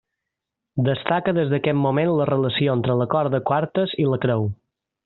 [0.87, 4.53] Destaca des d'aquest moment la relació entre l'acord de quartes i la creu.